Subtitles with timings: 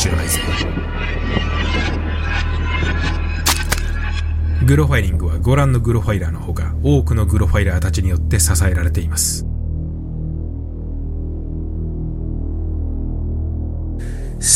[0.00, 0.40] 知らないぜ。
[4.64, 9.49] グロファイリングはご覧のグロファイラーのほか多くのグロファイラーたちによって支えられています。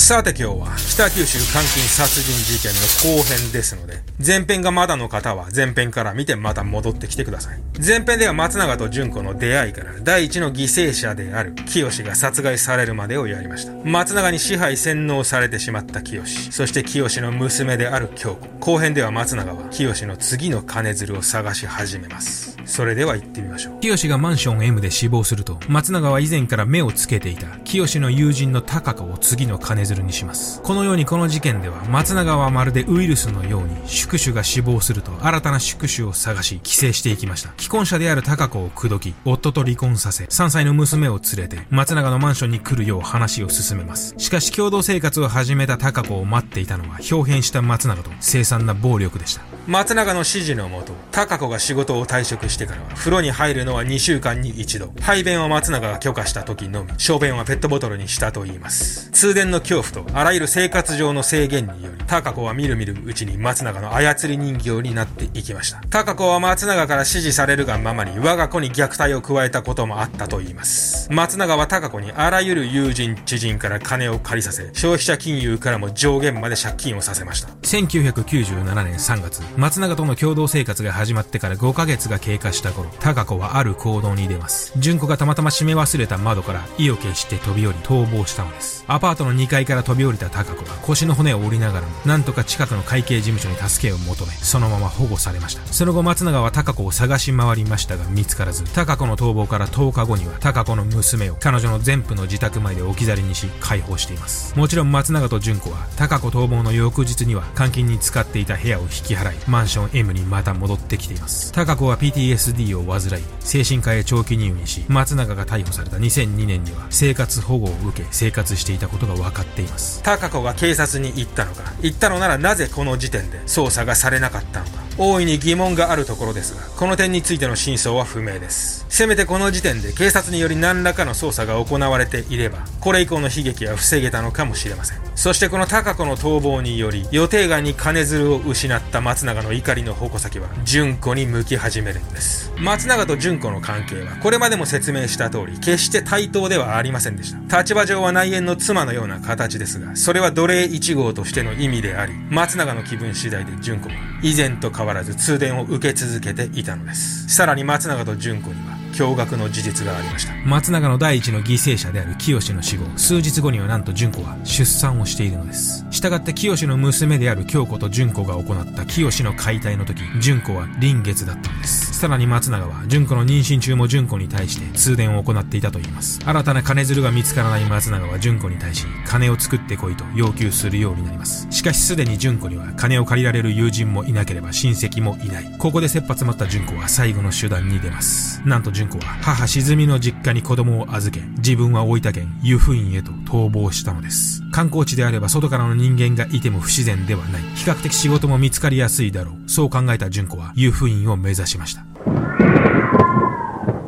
[0.05, 7.63] さて今日は北九州監禁殺人事件の後編ですので、前編がまだの方は前編から見てまた戻ってきてください。
[7.83, 13.73] 前編では松永と純子の出会いから第一の犠牲者である清が殺害されるまでをやりました。
[13.83, 18.47] 松永に支配洗脳されてしまった清、そして清の娘である京子。
[18.61, 22.59] 後編では松永は清の次の金づるを探し始めます。
[22.67, 23.81] それでは行ってみましょう。
[23.81, 30.61] 清がマンション M で死亡すると、松永は以前から目をつけていた清の友人の高子を次の金づるにします。
[30.63, 37.53] このようにこの事件では松永はまるでウイルスのように宿主が死亡すると新たな宿主を探し帰省していきました。
[37.59, 44.15] 既婚者である高子を口説き、夫と離婚させ、3歳の娘を連れて松永のマンションに来るよう話を進めます。
[44.19, 49.54] しかし共同生活を始めた高子を待っていたのは表変した松永と凄惨な暴力でした。
[49.67, 54.93] 松永の指示のもと、高子が仕事を退職してからは、風呂に入るのは2週間に一度。
[55.01, 59.09] 排便は松永が許可した時のみ、小便はペットボトルにしたと言います。
[59.13, 65.81] 通電の恐怖と、あらゆる生活上の制限により、高子はみるみるうちに松永の操り人形になっていきました。
[65.89, 71.09] 高子は松永から指示されるがままに、我が子に虐待を加えたこともあったと言います。
[71.11, 77.49] 松永は高子にあらゆる友人、知人から金を借りさせ、消費者金融からも上限まで借金をさせました。
[77.63, 84.73] 1997年3月、松永との共同生活が始まってから5ヶ月が経過した頃、高子はある行動に出ます。
[84.79, 88.85] 純子がたまたま閉め忘れた窓から意を決して飛び降り逃亡したのです。
[88.89, 95.65] アパートの2階から飛び降りた高子は腰の骨を折りながらも、なんとか近くの会計事務所に助けを求め、そのまま保護されました。
[95.73, 104.59] その後松永は高子を探し回りましたが見つからず、高子の逃亡から10日後には高子の娘を彼女の全部の自宅前で置き去りにし解放しています。
[104.59, 111.53] もちろん松永と純子は高子逃亡の翌日には監禁に使っていた部屋を引き払い、マンション M にまた戻ってきています。
[111.53, 120.03] 高子は PTSD を患い、精神科へ長期入院し、松永が逮捕された2002年には生活保護を受け生活していたことが分かっています。
[120.03, 124.85] 高子が警察に行ったのか、行ったのならなぜこの時点で捜査がされなかったのか。
[124.97, 128.87] 大いに疑問があるところですが、この点についての真相は不明です。
[128.89, 134.99] せめてこの時点で警察により何らかの捜査が行われていれば、これ以降の悲劇は防げたのかもしれません。
[135.17, 142.53] そしてこの高子の逃亡により、予定外に金づるを失った松永の怒りの矛先は、純子に向き始めるのです。
[142.59, 147.59] 松永と純子の関係は、これまでも説明した通り、決して対等ではありませんでした。
[147.59, 157.29] 立場上は内縁の妻のような形ですが、それは奴隷1号としての意味であり、松永の気分次第で純子は、以前と変わらず通電を受け続けていたのです。
[157.29, 160.33] さらに松永と純子には、驚愕の事実がありました。
[160.47, 165.85] 松永の第一の犠牲者である清の死後、数日後にはなんと純子は出産をしているのです。
[165.91, 171.93] 従って清の娘である京子と純子が行った清の解体の時、純子は臨月だったのです。
[171.95, 176.21] さらに松永は純子の妊娠中も純子に対して通電を行っていたと言います。
[176.25, 181.47] 新たな金づるが見つからない松永は純子に対し、金を作ってこいと要求するようになります。
[181.51, 185.57] しかしすでに純子には金を借りられる友人もいなければ親戚もいない。
[185.59, 188.43] ここで切羽詰まった純子は最後の手段に出ます。
[188.45, 194.43] なんと純純子は母沈みの実家に子供を預け、自分は大分県湯布院へと逃亡したのです。
[194.53, 197.43] 観光地であれば外からの人間がいても不自然ではない。
[197.55, 199.49] 比較的仕事も見つかりやすいだろう。
[199.49, 201.85] そう考えた純子は湯布院を目指しました。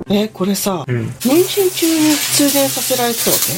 [0.09, 3.53] えこれさ、うん、妊娠中に通電させられてたわけ、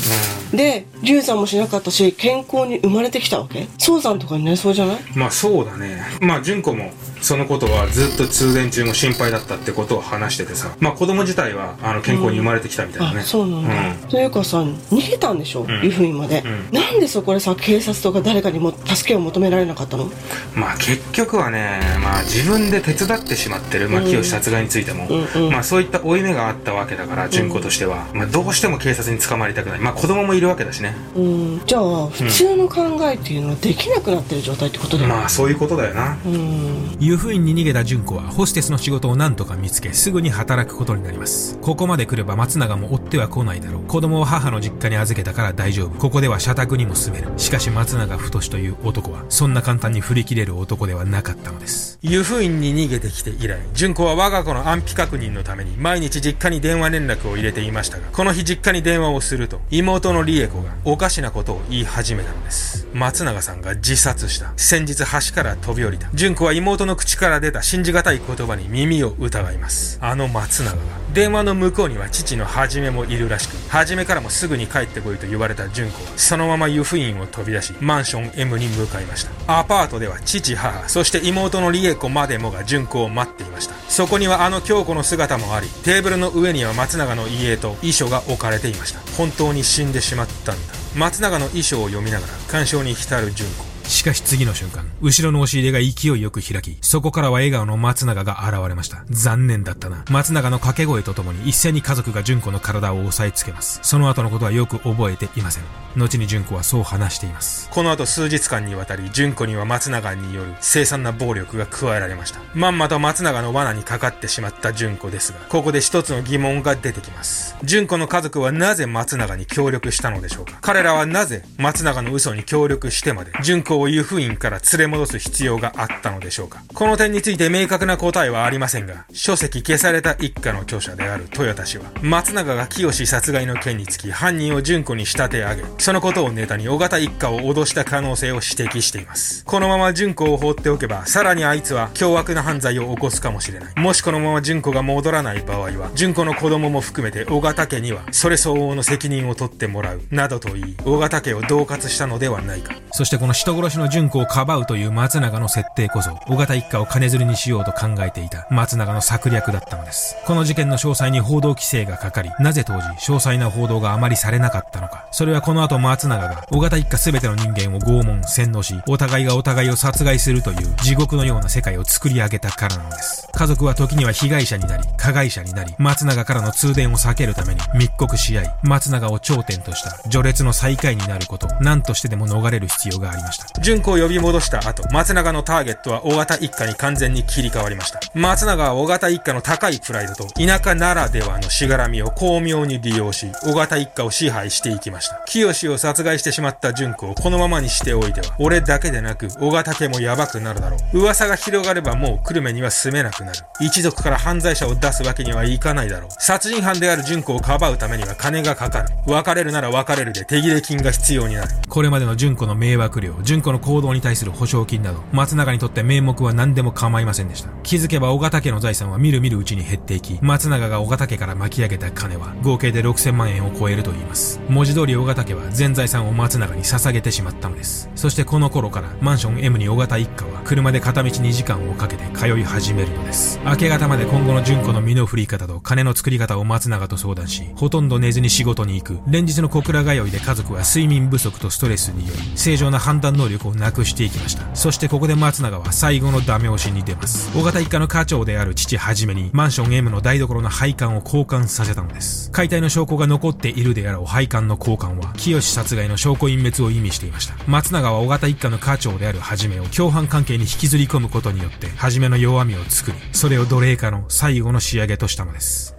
[0.52, 3.68] うん、で流産もしなかったし健康に生まれてきたわけ？
[3.76, 4.98] 早産とかになりそうじゃない？
[5.14, 6.90] まあそうだねまあ純子も
[7.20, 10.74] そのことはずっと通電中も心配だったってことを話しててさ。
[10.80, 20.10] まあ子供自体はあの健康に生まれてきたみたいなね、うん、そうなんだ、うん、というかさ逃げたんでしょ、うん、湯布院まで、うん、なんでそこでさ警察とか誰かにも助けを求められなかったの？
[20.54, 29.80] まあ結局はねまあ自分で手伝ってしまってる、まあ、清殺害についても、うんうん、まあそういった負い目があったわけだから純子としては、まあどうしても警察に捕まりたくない。
[29.80, 30.94] まあ子供もいるわけだしね。
[31.16, 31.62] うん。
[31.66, 36.18] じゃあ普通の考えっていうのはできなくなってる状態ってことだよね、まあそういうことだよな。
[36.24, 41.58] うん湯布院に逃げた純子はホステスの仕事を何とか見つけすぐに働くことになります。
[41.60, 43.84] ここまで来れば松永も追っては来ないだろう。
[43.84, 45.98] 子供を母の実家に預けたから大丈夫。
[45.98, 47.32] ここでは社宅にも住める。
[47.38, 51.98] しかし松永太という男はそんな簡単に振り切れる男ではなかったのです。
[52.02, 62.86] 湯布院に逃げてきて以来純子は我が子の安否確認のために毎日実家に電話連絡を入れていましたがこの日実家に電話をすると妹の理恵子がおかしなことを言い始めたのです。
[62.94, 64.52] 松永さんが自殺した。
[64.56, 66.08] 先日橋から飛び降りた。
[66.14, 79.60] 純子は妹の口から出た信じがたい言葉に耳を疑いますあの松永が電話の向こうには父のはじめもいるらしく、はじめからもすぐに帰ってこいと言われた純子は、そのまま湯布院を飛び出し、マンション M に向かいました。
[79.60, 83.74] アパートでは父、母、そして妹の理恵子までもが純子を待っていました。
[83.88, 89.00] そこにはあの京子の姿もあり、テーブルの上には松永の遺影と遺書が置かれていました。
[89.16, 90.74] 本当に死んでしまったんだ。
[90.94, 93.67] 松永の遺書を読みながら、感傷に浸る純子。
[93.88, 99.02] しかし次の瞬間、後ろの押し入れが勢いよく開き、そこからは笑顔の松永が現れました。
[99.08, 100.04] 残念だったな。
[100.10, 103.80] 松永の掛け声とともに一斉に家族が純子の体を押さえつけます。
[103.82, 105.64] その後のことはよく覚えていません。
[105.96, 107.70] 後に純子はそう話しています。
[107.70, 112.40] この後数日間にわたり、純子には松永による凄惨な暴力が加えられました。
[112.54, 117.56] まんまと松永の罠にかかってしまった純子ですが、ここで一つの疑問が出てきます。
[117.64, 120.58] 純子の家族はなぜ松永に協力したのでしょうか？
[120.60, 126.62] 彼らはなぜ松永の嘘に協力してまで、純子を湯布院から連れ戻す必要があったのでしょうか？
[126.74, 139.44] この点について明確な答えはありませんが、書籍消された一家の著者である豊田氏は、松永が清殺害の件につき犯人を純子に仕立て上げ、そのことをネタに尾形一家を脅した可能性を指摘しています。
[139.44, 143.74] このまま純子を放っておけば、さらにあいつは凶悪な犯罪を起こすかもしれない。
[143.78, 152.74] もしこのまま純子が戻らない場合は、純子の子供も含めて尾形家には、それ相応の責任を取ってもらう、などと言い、尾形家を恫喝したのではないか。
[152.92, 160.16] そしてこの人殺しの純子をかばうという松永の設定こそ、尾形一家を金づるにしようと考えていた松永の策略だったのです。
[160.26, 165.06] この事件の詳細に報道規制がかかり、なぜ当時、詳細な報道があまりされなかったのか。
[165.10, 173.28] それはこの後松永が、尾形一家全ての人間を拷問、洗脳し、お互いがお互いを殺害するという地獄のような世界を作り上げたからなのです。
[173.32, 183.57] 家族は時には被害者になり、加害者になり、松永からの通電を避けるために密告し合い、松永を頂点とした序列の最下位になること、何としてでも逃れる必要がありました。
[183.60, 188.00] 純子を呼び戻した後、松永のターゲットは尾形一家に完全に切り替わりました。
[188.14, 195.22] 松永は尾形一家の高いプライドと田舎ならではのしがらみを巧妙に利用し、尾形一家を支配していきました。
[195.26, 201.00] 清を殺害してしまった純子をこのままにしておいては、俺だけでなく、尾形家もやばくなるだろう。
[201.00, 203.38] 噂が広がればもう久留米には住めなくなる。
[203.60, 206.10] 一族から犯罪者を出すわけにはいかないだろう。
[206.18, 208.88] 殺人犯である純子をかばうためには金がかかる。
[209.06, 211.48] 別れるなら別れるで手切れ金が必要になる。
[211.68, 217.28] これまでの純子の迷惑料、子の行動に対する保証金など、松永にとって名目は何でも構いません。
[217.28, 217.50] でした。
[217.62, 224.40] 気づけば尾形家の財産はみるみるうちに減っていき、松永が尾形家から巻き上げた金は合計で6000万円を超えると言います。
[224.48, 227.90] 文字通り尾形家は全財産を松永に捧げてしまったのです。
[227.94, 233.40] そしてこの頃からマンション M に尾形一家は車で片道2時間をかけて通い始めるのです。
[233.44, 237.88] 明け方まで今後の純子の身の振り方と金の作り方を松永と相談し、ほとん。
[237.88, 239.00] ど寝ずに仕事に行く。
[239.08, 244.44] 連日の小倉通いで家族は睡眠不足とストレスにより、正常な判断能力をなくしていきました。
[244.54, 247.30] そしてここで松永は最後のダメ押しに出ます。
[247.38, 252.30] 尾形一家の課長である父はじめに、マンション M の台所の配管を交換させたのです。
[252.30, 257.34] 解体の証拠が残っているであろう配管の交換は、清殺害の証拠隠滅を意味していました。
[257.46, 265.74] 松永は尾形一家の課長であるはじめを共犯関係に引きずり込むことによって、はじめの弱みを作り、それを奴隷化の最後の仕上げとしたのです。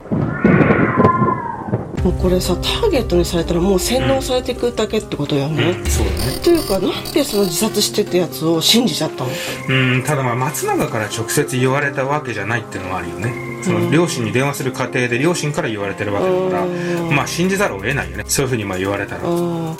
[2.09, 6.39] もうこれさターゲットにされたらもう洗脳されていくだけってことよね、うん、そうだね。
[6.43, 9.29] というかなんでその自殺してってやつを信じちゃったの？
[9.69, 18.23] うんただまあ松永から直接言われたわけじゃないっていうのはあるよねその両親に電話する過程で両親から言われてるわけだからまあ信じざるを得ないよね。
[18.27, 19.21] そういうふうにまあ言われたら。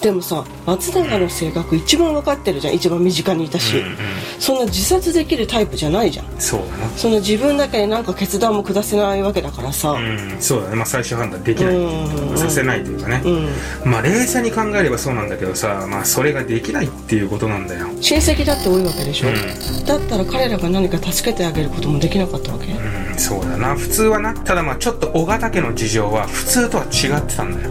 [0.02, 2.74] でもさ松永の性格一番分かってるじゃん。
[2.76, 3.96] 一番身近にいたし、うんうん、
[4.40, 6.26] そんな自殺できるタイプじゃないじゃん。
[6.40, 6.90] そうだな。
[6.98, 10.76] その自分だけでなんか決断も下せないわけだからさ、うん、そうだね。
[10.76, 17.88] まあ最終判断できない、させないというかね、うん、まあ冷静に考えればそうなんだけどさまあそれができないっていうことなんだよ。
[18.02, 22.72] 親戚だって多いわけでしょ、うん、だったら彼らが何か助けてあげることもできなかったわけ？
[22.72, 23.18] うん。
[23.18, 24.34] そうだな普通はな。
[24.34, 27.70] ただまあちょっと尾形家の事情は普通とは違ってたんだよ。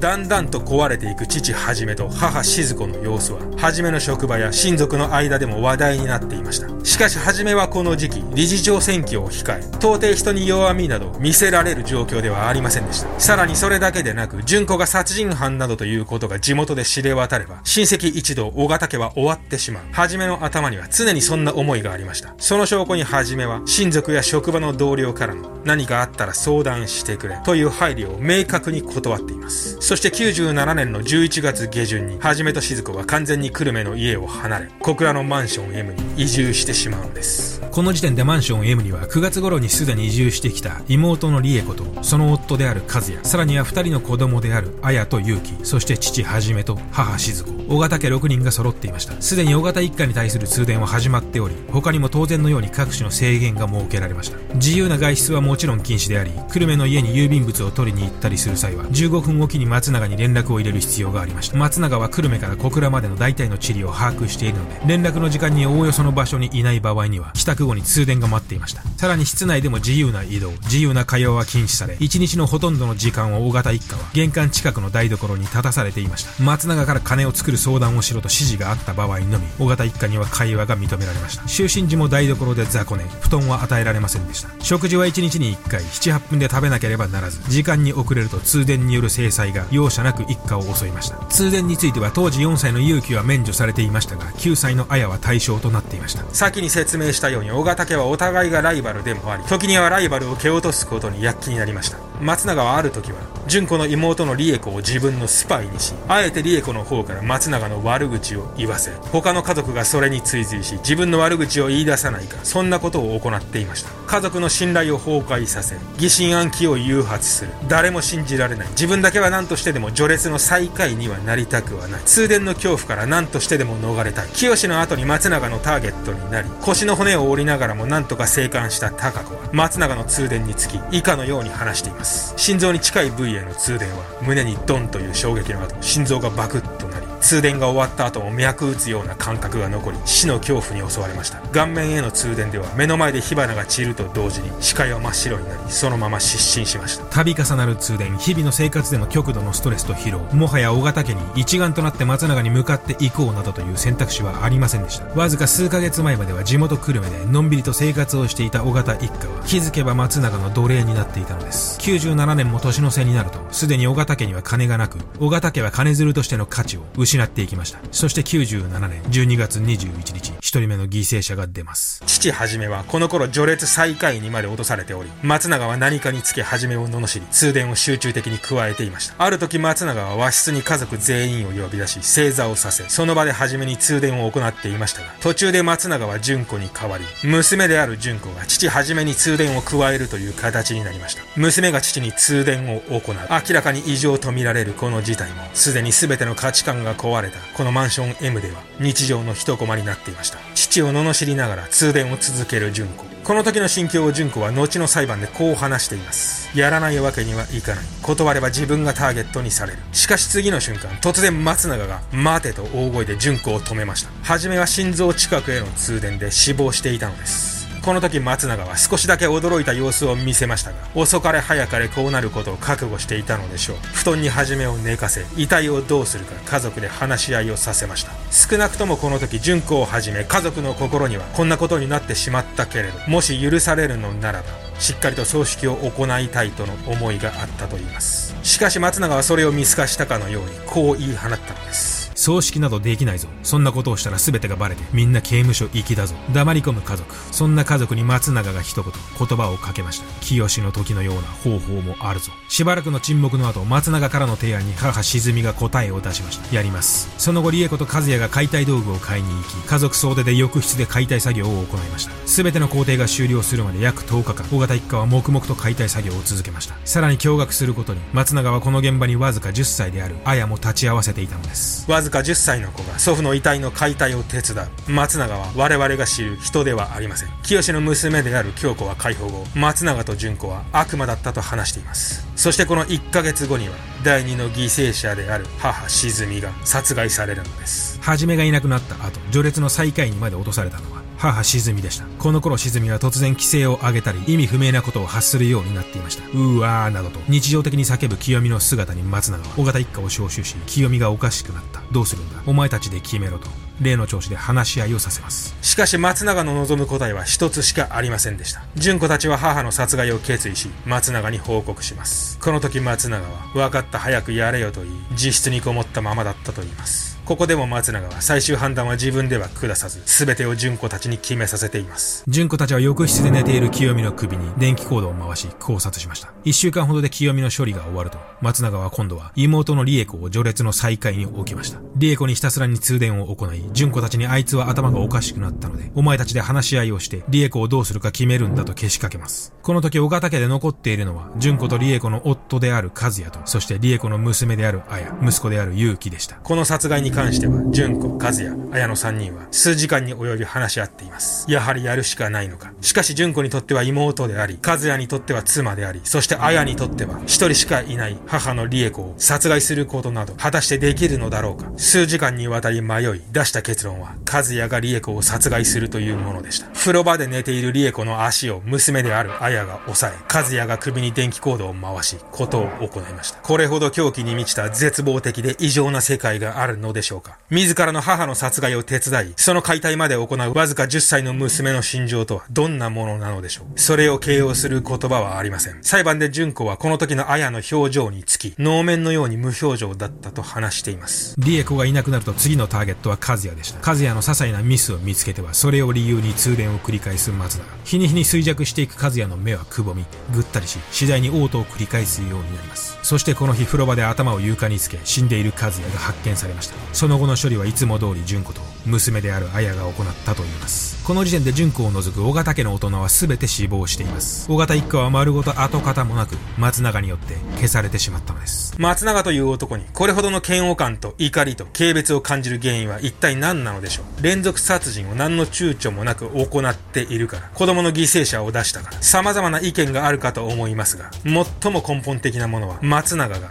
[0.00, 6.68] だんだんと壊れていく父はじめと母静子の様子は、はじめの職場や親族の間でも話題になっていました。
[6.86, 13.20] しかしはじめはこの時期、理事長選挙を控え、到底人に弱みなど見せられる状況ではありませんでした。
[13.20, 19.82] さらにそれだけでなく、純子が殺人犯などということが地元で知れ渡れば、親戚一同、小形家は終わってしまう。
[19.92, 22.32] はじめの頭には常にそんな思いがありました。
[22.38, 29.76] その証拠にはじめは、親族や職場の同僚からの、何かあったら相談してくれ、という配慮を明確に断っています。
[29.90, 37.60] そして97年の11月下旬に、はじめと静子は完全に久留米の家を離れ、小倉のマンション M に移住してしまうんです。
[37.72, 47.50] この時点でマンション M には9月頃にすでに移住してきた妹の理恵子とその夫である和也さらには2人の子供である綾と結城そして父はじめと母静子。
[47.68, 49.20] 尾形家6人が揃っていました。
[49.22, 54.38] すでに尾形一家に対する通電は始まっており他にも当然のように各種の制限が設けられました。
[54.54, 61.56] 自由な外出はもちろん禁止であり久留米の家に郵便物を取りに行ったりする際は15分おきに松永に連絡を入れる必要がありました。
[61.56, 68.82] 松永は久留米から小倉までの大体の地理を把握しているので連絡の時間におおよその場所にいない場合には帰宅後に通電が待っていました。
[68.98, 76.42] さらに室内でも自由な移動自由な会話は禁止され1日のほとんどの時間を尾形一家は玄関近くの台所に立たされていました。
[76.42, 81.44] 松永から金を作る相談をしろと指示があった場合のみ尾形一家には会話が認められました。
[81.44, 84.50] 就寝時も台所で雑魚寝布団は与えられませんでした。
[84.62, 91.16] 食事は1日に1回78分で食べなければならず時間に遅れると通電による制裁が容赦なく一家を襲いました。
[91.26, 96.24] 通電については当時4歳の勇気は免除されていましたが9歳の綾は対象となっていました。
[96.32, 102.09] 先に説明したように尾形家はお互いがライバルでもあり時にはライバルを蹴落とすことに躍起になりました。
[102.20, 113.90] 松永はある時は純子の妹の理恵子を自分のスパイにしあえて理恵子の方から松永の悪口を言わせ他の家族がそれに追随し自分の悪口を言い出さないかそんなことを行っていました。
[114.10, 117.52] 家族の信頼を崩壊させ疑心暗鬼を誘発する。
[117.68, 118.68] 誰も信じられない。
[118.70, 122.02] 自分だけは何としてでも序列の最下位にはなりたくはない。
[122.04, 124.28] 通電の恐怖から何としてでも逃れたい。
[124.30, 132.09] 清の後に松永のターゲットになり腰の骨を折りながらも何とか生還した高子は松永の通電につき以下のように話しています。
[132.36, 136.89] 心臓に近い部位への通電は胸にドンという衝撃の後心臓がバクッと
[137.20, 141.40] 通電が終わった後も脈打つような感覚が残り死の恐怖に襲われました。
[141.48, 147.24] 顔面への通電では目の前で火花が散ると同時に視界は真っ白になりそのまま失神しました。
[147.24, 150.20] 度重なる通電日々の生活での極度のストレスと疲労。
[150.34, 155.04] もはや尾形家に一丸となって松永に向かっていこうなどという選択肢はありませんでした。
[155.18, 161.78] わずか数ヶ月前までは地元久留米でのんびりと生活をしていた尾形一家は気づけば松永の奴隷になっていたのです。
[161.80, 167.80] 97年も年の瀬になるとすでに尾形家には金がなく尾形家は金づるとしての価値を失失っていきました。
[167.90, 172.04] そして97年12月21日一人目の犠牲者が出ます。
[172.06, 179.14] 父はじめはこの頃序列最下位にまで落とされており松永は何かにつけはじめを罵り通電を集中的に加えていました。
[179.18, 191.22] ある時松永は和室に家族全員を呼び出し正座をさせその場ではじめに通電を行っていましたが途中で松永は純子に代わり娘である純子が父はじめに通電を加えるという形になりました。
[191.36, 193.16] 娘が父に通電を行う。
[193.30, 200.38] 明らかに異常と見られるこの事態もすでに全ての価値観が壊れたこのマンション M では日常の一コマになっていました。
[200.54, 203.06] 父を罵りながら通電を続ける純子。
[203.24, 206.56] この時の心境を純子は後の裁判でこう話しています。
[206.58, 207.84] やらないわけにはいかない。
[208.02, 209.78] 断れば自分がターゲットにされる。
[209.92, 214.10] しかし次の瞬間突然松永が待てと大声で純子を止めました。
[214.22, 217.59] 初めは心臓近くへの通電で死亡していたのです。
[217.90, 223.76] この時松永は少しだけ驚いた様子を見せましたが遅かれ早かれこうなることを覚悟していたのでしょう。
[223.92, 228.12] 布団に初めを寝かせ遺体をどうするか家族で話し合いをさせました。
[228.30, 234.46] 少なくともこの時純子をはじめ家族の心にはこんなことになってしまったけれどもし許されるのならば
[234.78, 238.36] しっかりと葬式を行いたいとの思いがあったと言います。
[238.44, 241.99] しかし松永はそれを見透かしたかのようにこう言い放ったのです。
[242.20, 243.28] 葬式などできないぞ。
[243.42, 246.14] そんなことをしたら全てがバレて、みんな刑務所行きだぞ。
[246.34, 247.14] 黙り込む家族。
[247.32, 250.04] そんな家族に松永が一言、言葉をかけました。
[250.20, 252.30] 清の時のような方法もあるぞ。
[252.50, 256.54] しばらくの沈黙の後、松永からの提案に母沈みが答えを出しました。
[256.54, 257.08] やります。
[257.16, 262.12] その後、理恵子と和也が解体道具を買いに行き、家族総出で浴室で解体作業を行いました。
[262.26, 266.74] 全ての工程が終了するまで約10日間、尾形一家は黙々と解体作業を続けました。
[266.84, 271.90] さらに驚愕することに、松永はこの現場にわずか10歳である、綾も立ち会わせていたのです。
[271.90, 274.56] わずか10歳の子が祖父の遺体の解体を手伝
[274.88, 274.90] う。
[274.90, 277.28] 松永は我々が知る人ではありません。
[277.42, 282.26] 清の娘である京子は解放後松永と純子は悪魔だったと話しています。
[282.36, 283.74] そしてこの1ヶ月後には
[284.04, 288.00] 第二の犠牲者である母沈みが殺害されるのです。
[288.02, 292.06] はじめがいなくなった後序列の最下位にまで落とされたのは母沈みでした。
[292.18, 296.24] この頃沈みは突然規制を上げたり、意味不明なことを発するようになっていました。
[296.32, 301.82] うわーなどと、日常的に叫ぶ清美の姿に松永は、尾形一家を招集し、清美がおかしくなった。
[301.92, 302.42] どうするんだ？
[302.46, 303.50] お前たちで決めろと。
[303.82, 305.54] 例の調子で話し合いをさせます。
[305.60, 308.62] しかし松永の望む答えは一つしかありませんでした。
[308.76, 312.38] 純子たちは母の殺害を決意し、松永に報告します。
[312.38, 317.09] この時松永は、分かった早くやれよと言い、自室にこもったままだったと言います。
[317.30, 322.24] ここでも松永は最終判断は自分では下さず、全てを純子たちに決めさせています。
[322.26, 326.32] 純子たちは浴室で寝ている清美の首に電気コードを回し考察しました。
[326.42, 331.78] 一週間ほどで清美の処理が終わると、松永は今度は妹の理恵子を序列の再開に置きました。
[331.94, 339.54] 理恵子にひたすらに通電を行い、純子たちにあいつは頭がおかしくなったので、お前たちで話し合いをして、理恵子をどうするか決めるんだとけしかけます。
[339.62, 346.34] この時、小型家で残っているのは、純子と理恵子の夫である和也と、そして理恵子の娘である綾、息子である勇気でした。
[346.42, 351.44] この殺害に関しては、純子、和也、綾の3人は、数時間に及び話し合っています。
[351.50, 352.72] やはりやるしかないのか。
[352.80, 361.70] しかし、純子にとっては妹であり、和也にとっては妻であり、そして綾にとっては、一人しかいない母の理恵子を殺害することなど、果たしてできるのだろうか。
[361.76, 366.68] 数時間にわたり迷い、出した結論は、和也が理恵子を殺害するというものでした。
[366.68, 373.40] 風呂場で寝ている理恵子の足を娘である綾が押さえ、和也が首に電気コードを回し、ことを行いました。
[373.40, 377.38] これほど狂気に満ちた絶望的で異常な世界があるのでしょうしょうか。
[377.50, 383.78] 自らの母の殺害を手伝い、その解体まで行うわずか10歳の娘の心情とはどんなものなのでしょう。
[383.78, 385.82] それを形容する言葉はありません。
[385.82, 391.34] 裁判で純子はこの時の綾の表情につき、能面のように無表情だったと話しています。
[391.38, 393.80] リエコがいなくなると次のターゲットは和也でした。
[393.80, 397.64] 和也の些細なミスを見つけては、それを理由に通電を繰り返す松田。
[397.84, 402.98] 日に日に衰弱していく和也の目はくぼみ、ぐったりし、次第に嘔吐を繰り返すようになります。
[403.02, 406.74] そしてこの日風呂場で頭を床につけ、死んでいる和也が発見されました。
[407.00, 411.02] その後の処理はいつも通り純子と娘である綾が行ったといいます。
[411.02, 414.52] この時点で純子を除く大型家の大人は全て死亡しています。
[414.52, 418.74] 大型一家は丸ごと跡形もなく松永によって消されてしまったのです。
[418.78, 424.22] 松永という男にこれほどの嫌悪感と怒りと軽蔑を感じる原因は一体何なのでしょう？
[424.22, 433.48] 連続殺人を何の躊躇もなく行っているから、子供の犠牲者を出したから、様々な意見があるかと思いますが、最も根本的なものは松永が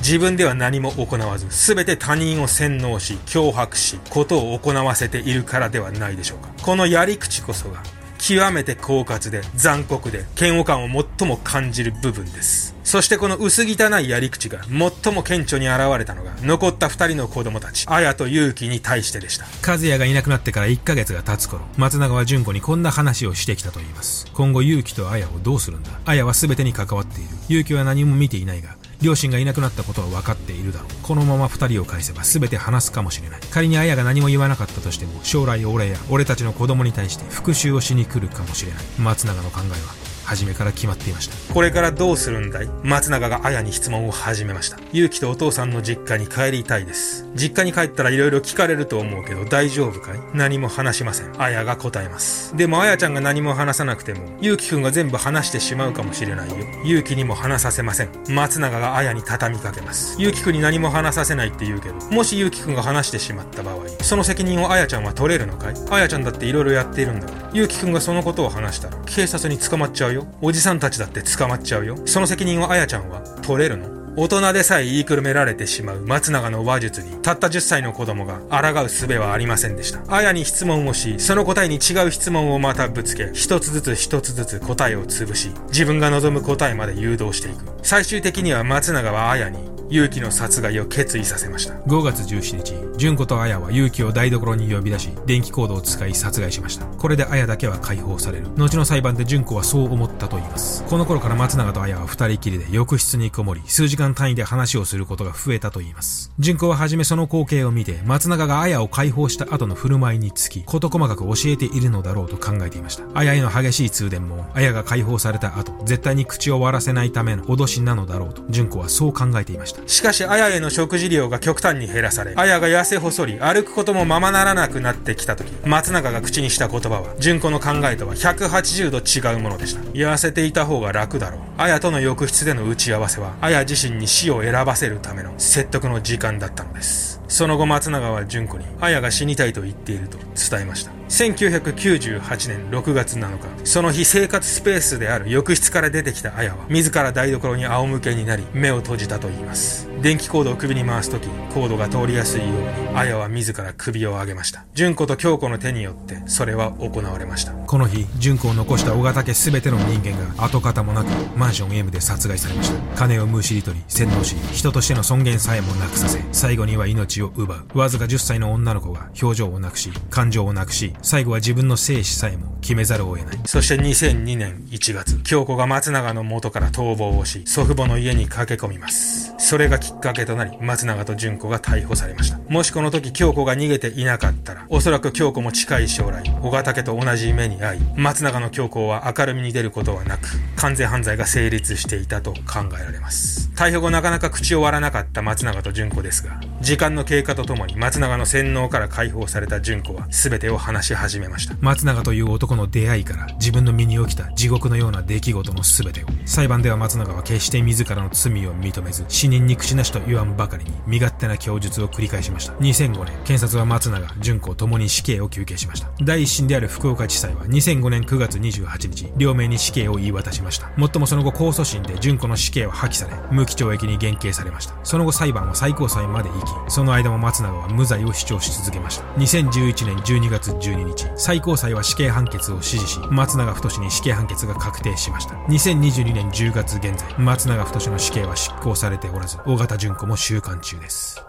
[0.00, 6.50] 自分では何も行わず、すべて他人を洗脳し、脅迫し、ことを行わせているからではないでしょうか。
[6.62, 7.82] このやり口こそが、
[8.18, 10.88] 極めて狡猾で残酷で嫌悪感を
[11.18, 12.74] 最も感じる部分です。
[12.82, 19.46] そしてこの薄汚いやり口が最も顕著に現れたのが残った二人の子供たち、綾と勇気に対してでした。
[19.64, 24.26] 和也がいなくなってから1ヶ月が経つ頃、松永は純子にこんな話をしてきたと言います。
[24.32, 25.90] 今後勇気と綾をどうするんだ？
[26.04, 27.30] 綾は全てに関わっている。
[27.48, 30.88] 勇気は何も見ていないが、両親がいなくなったことは分かっているだろう。
[31.02, 33.40] このまま二人を返せば全て話すかもしれない。
[33.50, 38.84] 仮に綾が何も言わなかったとしても、将来俺や俺たちの子供に対して復讐をしに来るかもしれない。
[38.98, 41.54] 松永の考えは初めから決まっていました。
[41.54, 42.68] これからどうするんだい？
[42.82, 44.78] 松永が綾に質問を始めました。
[44.92, 47.26] 勇気とお父さんの実家に帰りたいです。
[47.34, 50.18] 実家に帰ったら色々聞かれると思うけど大丈夫かい？
[50.34, 51.40] 何も話しません。
[51.40, 52.54] 綾が答えます。
[52.58, 56.56] でも綾ちゃんが何も話さなくても勇気くんが全部話してしまうかもしれないよ。
[56.84, 58.10] 勇気にも話させません。
[58.28, 60.20] 松永が綾に畳みかけます。
[60.20, 65.74] 勇気くんに何も話させないって言うけどもし勇気くんが話してしまった場合その責任を綾ちゃんは取れるのかい？
[65.88, 67.48] 綾ちゃんだって色々やっているんだから。
[67.48, 70.17] 勇気くんがそのことを話したら警察に捕まっちゃうよ。
[70.18, 70.26] よ。
[70.40, 71.96] おじさんたちだって捕まっちゃうよ。
[72.06, 80.00] その責任をあやちゃんは取れるの大人でさえ言いくるめられてしまう松永の話術に、たった10歳の子供が抗う術はありませんでした。
[80.12, 87.64] 綾に質問をし、その答えに違う質問をまたぶつけ、一つずつ一つずつ答えを潰し、自分が望む答えまで誘導していく。
[87.84, 91.74] 最終的には松永は綾に、勇気の殺害を決意させました。
[91.74, 92.56] 5月17
[92.92, 96.84] 日、純子と綾は勇気を台所に呼び出し、電気コードを使い殺害しました。
[96.84, 98.48] これで綾だけは解放される。
[98.56, 100.84] 後の裁判で純子はそう思ったと言います。
[100.84, 106.32] この頃から松永と綾は二人きりで浴室にこもり、数時間単位で話をすることが増えたと言います。
[106.38, 113.04] 純子ははじめその光景を見て、松永が綾を解放した後の振る舞いにつき、事細かく教えているのだろうと考えていました。
[113.14, 119.77] 綾への激しい通電も、綾が解放された後、絶対に口を割らせないための脅しなのだろうと、純子はそう考えていました。
[119.86, 129.80] しかし、あやへの食事量が極端に減らされ、あやが痩せ細り、歩くこともままならなくなってきた時、松永が口にした言葉は、純子の考えとは180度違うものでした。
[129.92, 131.40] 痩せていた方が楽だろう。
[131.58, 137.20] あやとの浴室での打ち合わせは、あや自身に死を選ばせるための説得の時間だったのです。
[137.28, 140.97] その後松永は純子に、あやが死にたいと言っていると伝えました。
[141.08, 149.88] 1998年6月7日、その日生活スペースである浴室から出てきた綾は、自ら台所に仰向けになり、目を閉じたと言います。
[150.02, 154.64] 電気コードを首に回すとき、コードが通りやすいように、綾は自ら首を上げました。
[154.74, 157.52] 純子と京子の手によって、それは行われました。
[157.52, 162.96] この日、純子を残した小型家すべての人間が、跡形もなく、マンション M で殺害されました。
[162.96, 167.78] 金をむしり取り、洗脳し、人としての尊厳さえもなくさせ、最後には命を奪う。
[167.78, 173.40] わずか10歳の女の子が、表情をなくし、感情をなくし、最後は自分の生死さえも決めざるを得ない。
[173.46, 179.34] そして2002年1月、京子が松永の元から逃亡をし、祖父母の家に駆け込みます。
[179.38, 182.38] それがきっかけとなり、松永と純子が逮捕されました。
[182.48, 193.50] もしこの時京子が逃げていなかったら、おそらく京子も近い将来、小ヶ竹と同じ目に遭い、松永の京子は明るみに出ることはなく、完全犯罪が成立していたと考えられます。
[193.56, 201.56] 逮捕後なかなか口を割らなかった松永と純子ですが、時間の経過とともに松永の洗脳から解放された純子は全てを話し始めました。
[201.60, 212.52] 松永という男の出会いから自分の身に起きた地獄のような出来事の全てを、裁判では松永は決して自らの罪を認めず、死人に口なしと言わんばかりに身勝手な供述を繰り返しました。
[212.54, 215.88] 2005年、検察は松永、純子ともに死刑を求刑しました。
[216.02, 220.70] 第一審である福岡地裁は2005年9月28日、両名に死刑を言い渡しました。
[220.76, 224.74] もっともその後控訴審で純子の死刑は破棄され、無期懲役に減刑されました。
[224.82, 229.04] その後裁判は最高裁まで行き、その間も松永は無罪を主張し続けました。
[229.14, 235.34] 2011年12月12日、最高裁は死刑判決を支持し、松永太に死刑判決が確定しました。
[235.48, 241.27] 2022年10月現在、松永太の死刑は執行されておらず、大型純子も収監中です。